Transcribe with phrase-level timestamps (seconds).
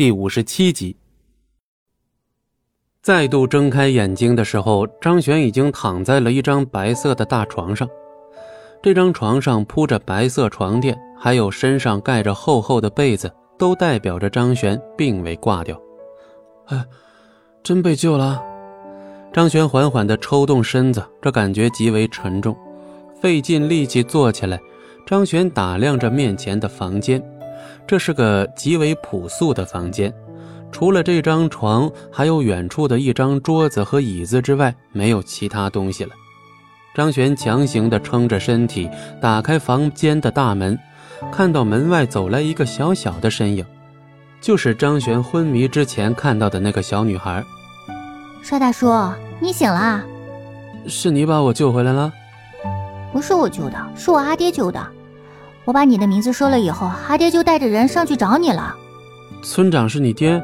[0.00, 0.96] 第五十七集。
[3.02, 7.86] 再度睁开眼睛的时候，张璇已经躺在了一张白色的大床上。
[8.82, 15.78] 这张床上铺着白色床垫，还有身上盖着厚厚的被子，都代表着张璇并未挂掉。
[16.68, 16.82] 哎，
[17.62, 18.42] 真被救了！
[19.34, 22.56] 张璇缓缓地抽动身子，这感觉极为沉重，
[23.20, 24.58] 费尽力气坐起来。
[25.06, 27.22] 张璇打量着面前的房间。
[27.90, 30.14] 这是个极为朴素的房间，
[30.70, 36.10] 除了这张床，还有远处的一张桌子和椅子之外，没有其他东西了。
[36.94, 38.88] 张璇强行地撑着身体，
[39.20, 40.78] 打开房间的大门，
[41.32, 43.66] 看到门外走来一个小小的身影，
[44.40, 47.44] 就是张璇昏迷之前看到的那个小女孩。
[48.40, 48.86] 帅大叔，
[49.40, 50.00] 你醒了？
[50.86, 52.12] 是你把我救回来了？
[53.12, 54.80] 不是我救的，是我阿爹救的。
[55.64, 58.74] 我把你的名字说了以后，阿爹就带着人上去找你了。
[59.42, 60.42] 村长是你爹？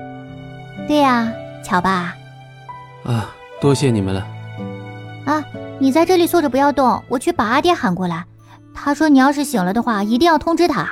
[0.86, 1.32] 对呀，
[1.64, 2.14] 巧吧？
[3.04, 4.26] 啊，多谢你们了。
[5.24, 5.44] 啊，
[5.78, 8.24] 你在这里坐着不要动，我去把阿爹喊过来。
[8.72, 10.88] 他说你要是醒了的话，一定要通知他。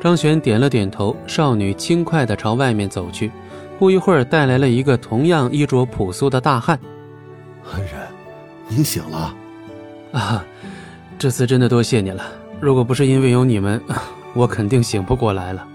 [0.00, 3.30] 张璇点了点头，少女轻快地朝外面走去。
[3.78, 6.78] 不一会儿，带来了一个同样衣着朴素的大汉。
[7.72, 7.94] 恩人，
[8.68, 9.34] 你醒了。
[10.12, 10.44] 啊，
[11.18, 12.24] 这次真的多谢你了。
[12.62, 13.82] 如果不是因为有你们，
[14.34, 15.66] 我肯定醒不过来了。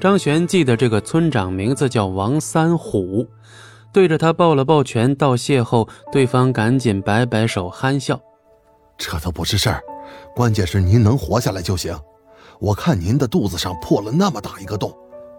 [0.00, 3.28] 张璇记得这个村长名字叫王三虎，
[3.92, 8.18] 对着他抱了抱拳道谢后，对方赶紧摆摆手憨笑
[8.96, 9.82] ：“这都不是事儿，
[10.34, 11.94] 关键是您能活下来就行。
[12.58, 14.90] 我看您的肚子上破了那么大一个洞，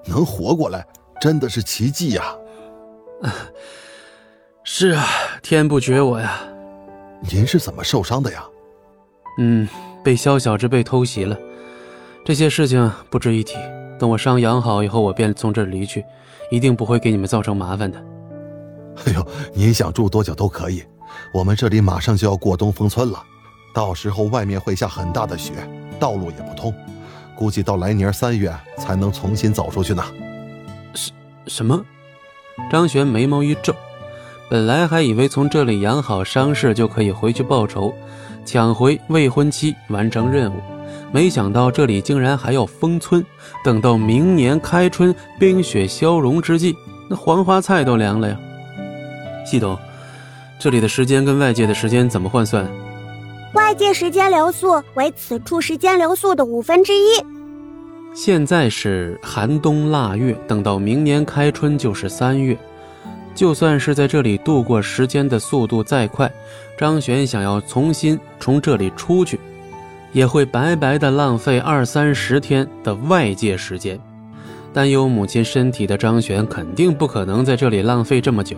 [0.06, 0.86] 能活过来
[1.20, 2.24] 真的是奇迹呀
[4.64, 5.04] ！”“是啊，
[5.42, 6.40] 天不绝我呀。
[7.28, 8.44] ”“您是怎么受伤的呀
[9.42, 9.68] ？”“嗯。”
[10.04, 11.38] 被萧小芝被偷袭了，
[12.26, 13.56] 这些事情不值一提。
[14.00, 16.06] 等我伤养好以后，我便从这儿离去，
[16.50, 18.02] 一定不会给你们造成麻烦的。
[19.06, 20.84] 哎呦，您想住多久都可以，
[21.34, 23.22] 我们这里马上就要过东风村了，
[23.74, 25.54] 到时候外面会下很大的雪，
[26.00, 26.74] 道路也不通，
[27.36, 30.04] 估计到来年三月才能重新走出去呢。
[30.94, 31.12] 什
[31.48, 31.86] 什么？
[32.72, 33.76] 张璇眉毛一皱，
[34.50, 37.94] 本来还以为从这里养好伤势就可以回去报仇。
[38.46, 40.56] 抢回未婚妻，完成任务，
[41.12, 43.24] 没想到这里竟然还要封村。
[43.64, 46.76] 等到明年开春，冰雪消融之际，
[47.10, 48.40] 那黄花菜都凉了呀！
[49.46, 49.78] 系统，
[50.60, 52.68] 这里的时间跟外界的时间怎么换算？
[53.54, 57.24] 外界时间流速为此处时间流速的五分之一。
[58.14, 62.58] 现在是寒冬腊月，等到明年开春就是三月。
[63.40, 66.30] 就算是在这里度过时间的速度再快，
[66.78, 69.40] 张璇想要重新从这里出去，
[70.12, 73.98] 也会白白的浪费二三十天的外界时间。
[74.74, 78.58] 担忧母亲身体的张璇肯定不可能在这里浪费这么久。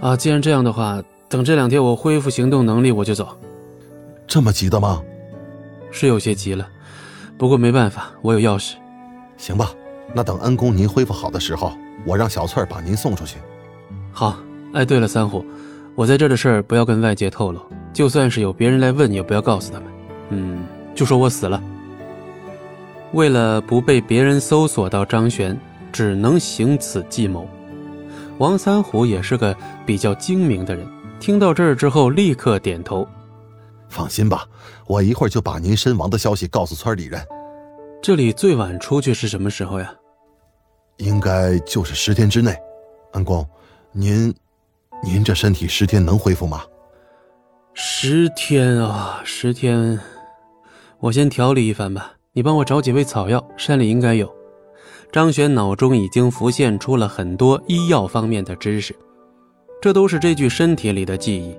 [0.00, 3.28] 啊，既然这样的话，等这两天我恢复行动能力，我就走。
[4.26, 5.02] 这么急的吗？
[5.90, 6.66] 是有些急了，
[7.36, 8.76] 不过没办法，我有钥匙。
[9.36, 9.70] 行吧，
[10.14, 11.74] 那等恩公您恢复好的时候，
[12.06, 13.36] 我让小翠把您送出去。
[14.18, 14.34] 好，
[14.72, 15.44] 哎，对了，三虎，
[15.94, 17.60] 我在这的事儿不要跟外界透露，
[17.92, 19.88] 就算是有别人来问，也不要告诉他们。
[20.30, 21.62] 嗯，就说我死了。
[23.12, 25.54] 为了不被别人搜索到张璇，
[25.92, 27.46] 只能行此计谋。
[28.38, 29.54] 王三虎也是个
[29.84, 30.88] 比较精明的人，
[31.20, 33.06] 听到这儿之后，立刻点头。
[33.90, 34.46] 放心吧，
[34.86, 37.20] 我一会儿就把您身亡的消息告诉村里人。
[38.00, 39.92] 这里最晚出去是什么时候呀？
[40.96, 42.56] 应该就是十天之内，
[43.12, 43.46] 恩公。
[43.98, 44.34] 您，
[45.02, 46.62] 您这身体十天能恢复吗？
[47.72, 49.98] 十天啊，十天，
[51.00, 52.12] 我先调理一番吧。
[52.34, 54.30] 你帮我找几味草药，山里应该有。
[55.10, 58.94] 张璇脑中已经浮现出了很多医药方面的知识，
[59.80, 61.56] 这都是这具身体里的记忆。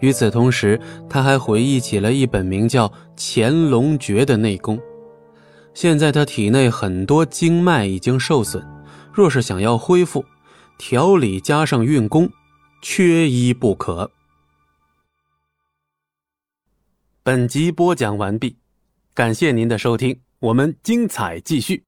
[0.00, 2.86] 与此同时，他还回忆起了一本名叫
[3.16, 4.78] 《乾隆诀》的内功。
[5.72, 8.62] 现在他体内很多经脉已经受损，
[9.10, 10.22] 若是想要恢复。
[10.80, 12.32] 调理加上运功，
[12.80, 14.10] 缺一不可。
[17.22, 18.56] 本集播讲完毕，
[19.12, 21.84] 感谢您的收听，我们精彩继续。